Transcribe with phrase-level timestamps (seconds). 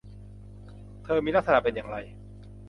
[1.03, 1.97] เธอมีลักษณะเป็นอย่างไร?